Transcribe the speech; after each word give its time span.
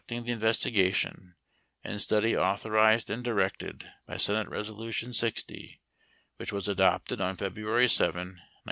ing 0.09 0.23
the 0.23 0.31
investigation 0.31 1.35
and" 1.83 2.01
study 2.01 2.35
authorized 2.35 3.07
and 3.07 3.23
directed 3.23 3.87
by 4.07 4.17
Senate 4.17 4.49
Resolution 4.49 5.13
60 5.13 5.79
which 6.37 6.51
was 6.51 6.67
adopted 6.67 7.21
on 7.21 7.35
February 7.35 7.87
7, 7.87 8.05
1973. 8.07 8.43